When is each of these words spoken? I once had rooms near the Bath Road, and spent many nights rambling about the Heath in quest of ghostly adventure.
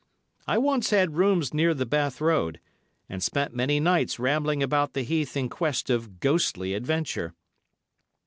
I 0.47 0.57
once 0.57 0.89
had 0.89 1.15
rooms 1.15 1.53
near 1.53 1.75
the 1.75 1.85
Bath 1.85 2.21
Road, 2.21 2.59
and 3.07 3.21
spent 3.21 3.53
many 3.53 3.79
nights 3.79 4.17
rambling 4.17 4.63
about 4.63 4.93
the 4.93 5.03
Heath 5.03 5.37
in 5.37 5.47
quest 5.47 5.91
of 5.91 6.19
ghostly 6.19 6.73
adventure. 6.73 7.35